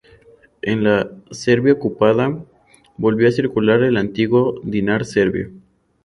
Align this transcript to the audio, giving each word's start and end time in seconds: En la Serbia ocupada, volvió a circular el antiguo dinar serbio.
En 0.63 0.83
la 0.83 1.11
Serbia 1.29 1.73
ocupada, 1.73 2.43
volvió 2.97 3.27
a 3.27 3.31
circular 3.31 3.83
el 3.83 3.97
antiguo 3.97 4.59
dinar 4.63 5.05
serbio. 5.05 5.51